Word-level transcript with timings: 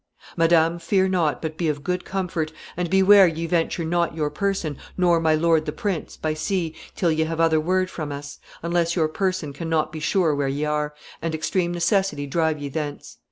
"Madam, 0.35 0.79
fear 0.79 1.07
not, 1.07 1.43
but 1.43 1.59
be 1.59 1.69
of 1.69 1.83
good 1.83 2.03
comfort, 2.05 2.51
and 2.75 2.89
beware 2.89 3.27
ye 3.27 3.45
venture 3.45 3.85
not 3.85 4.15
your 4.15 4.31
person, 4.31 4.75
nor 4.97 5.19
my 5.19 5.35
lord 5.35 5.67
the 5.67 5.71
prince, 5.71 6.17
by 6.17 6.33
sea, 6.33 6.73
till 6.95 7.11
ye 7.11 7.23
have 7.25 7.39
other 7.39 7.59
word 7.59 7.87
from 7.87 8.11
us, 8.11 8.39
unless 8.63 8.95
your 8.95 9.07
person 9.07 9.53
can 9.53 9.69
not 9.69 9.91
be 9.91 9.99
sure 9.99 10.33
where 10.33 10.47
ye 10.47 10.65
are, 10.65 10.95
and 11.21 11.35
extreme 11.35 11.71
necessity 11.71 12.25
drive 12.25 12.57
ye 12.57 12.67
thence. 12.67 13.17